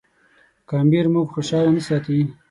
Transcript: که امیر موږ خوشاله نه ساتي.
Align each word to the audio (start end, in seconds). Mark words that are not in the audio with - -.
که 0.67 0.73
امیر 0.83 1.05
موږ 1.13 1.27
خوشاله 1.33 1.71
نه 1.77 1.81
ساتي. 1.87 2.19